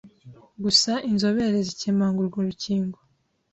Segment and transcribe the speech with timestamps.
[0.63, 2.97] Gusa inzobere zikemanga urwo rukingo